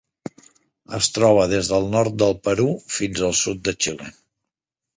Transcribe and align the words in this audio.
Es 0.99 1.09
troba 1.17 1.43
des 1.51 1.69
del 1.73 1.85
nord 1.97 2.17
del 2.23 2.35
Perú 2.49 2.67
fins 2.97 3.25
al 3.31 3.39
sud 3.43 3.65
de 3.69 3.77
Xile. 3.87 4.13